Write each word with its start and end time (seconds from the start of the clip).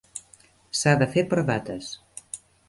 S'ha 0.79 0.93
de 1.01 1.09
fer 1.17 1.25
per 1.35 1.45
dates. 1.51 1.93